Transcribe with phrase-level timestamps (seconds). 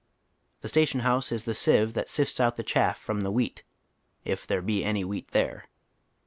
[0.61, 3.61] The station house is the sieve that sifts out the chaff from the wheat,
[4.25, 5.65] if there be any wheat there.